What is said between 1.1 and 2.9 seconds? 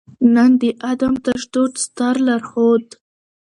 تـشدود د ســتــر لارښــود